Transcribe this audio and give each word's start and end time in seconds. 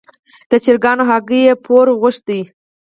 د 0.49 0.51
چرګانو 0.63 1.03
هګۍ 1.09 1.41
یې 1.47 1.53
پور 1.65 1.87
غوښتې. 1.99 2.39